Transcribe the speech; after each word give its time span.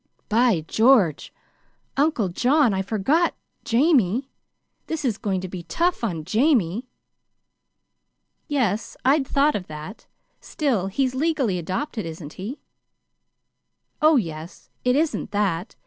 "By 0.29 0.61
George! 0.61 1.31
Uncle 1.95 2.29
John, 2.29 2.73
I 2.73 2.81
forgot 2.81 3.35
Jamie. 3.63 4.31
This 4.87 5.05
is 5.05 5.19
going 5.19 5.41
to 5.41 5.47
be 5.47 5.61
tough 5.61 6.03
on 6.03 6.23
Jamie!" 6.25 6.87
"Yes, 8.47 8.97
I'd 9.05 9.27
thought 9.27 9.53
of 9.55 9.67
that. 9.67 10.07
Still, 10.39 10.87
he's 10.87 11.13
legally 11.13 11.59
adopted, 11.59 12.07
isn't 12.07 12.33
he?" 12.33 12.61
"Oh, 14.01 14.15
yes; 14.15 14.71
it 14.83 14.95
isn't 14.95 15.29
that. 15.29 15.75